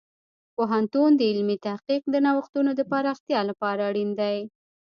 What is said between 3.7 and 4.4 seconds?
اړین دی.